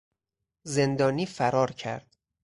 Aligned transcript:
زندانی 0.63 1.25
فرار 1.25 1.71
کرد. 1.71 2.17